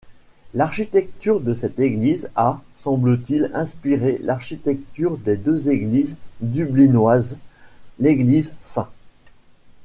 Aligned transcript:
L'architecture 0.55 1.41
de 1.41 1.53
cette 1.53 1.79
église 1.79 2.27
a, 2.35 2.59
semble-t-il, 2.73 3.51
inspiré 3.53 4.17
l'architecture 4.23 5.15
de 5.19 5.35
deux 5.35 5.69
églises 5.69 6.17
dublinoises: 6.39 7.37
l'église 7.99 8.55
St. 8.61 8.87